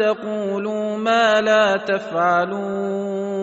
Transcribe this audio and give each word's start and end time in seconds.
تقولوا 0.00 0.96
ما 0.96 1.40
لا 1.40 1.76
تفعلون 1.76 3.40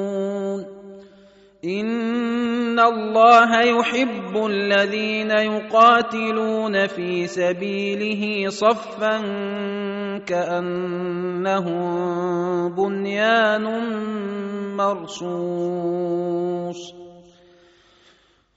إن 1.65 2.79
الله 2.79 3.61
يحب 3.61 4.45
الذين 4.45 5.31
يقاتلون 5.31 6.87
في 6.87 7.27
سبيله 7.27 8.49
صفا 8.49 9.17
كأنهم 10.25 11.85
بنيان 12.75 13.65
مرصوص 14.77 16.27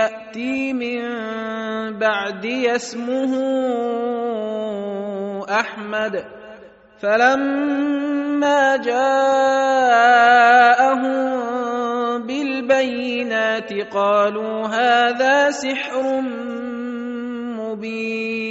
يأتي 0.00 0.72
من 0.72 1.00
بعدي 1.98 2.74
اسمه 2.74 3.32
أحمد. 5.50 6.24
فلما 7.00 8.76
جاءهم 8.76 9.10
بالبينات 12.26 13.72
قالوا 13.72 14.66
هذا 14.66 15.50
سحر 15.50 16.20
مبين. 17.60 18.50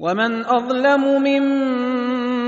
ومن 0.00 0.44
أظلم 0.44 1.04
ممن 1.22 1.93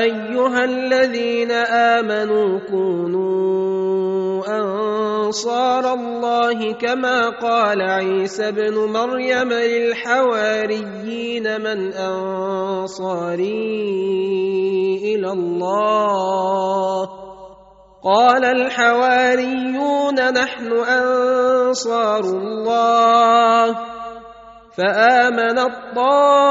أيها 0.00 0.64
الذين 0.64 1.50
آمنوا 1.50 2.58
كونوا 2.70 4.42
أنصار 4.48 5.94
الله 5.94 6.72
كما 6.72 7.28
قال 7.28 7.82
عيسى 7.82 8.48
ابن 8.48 8.74
مريم 8.74 9.52
للحواريين 9.52 10.82
من 11.60 11.92
أنصاري 11.92 13.42
إلى 15.04 15.32
الله. 15.32 17.21
قال 18.04 18.44
الحواريون 18.44 20.32
نحن 20.32 20.72
أنصار 20.72 22.20
الله. 22.20 23.76
فامنت 24.76 25.72
طائفه 25.96 26.42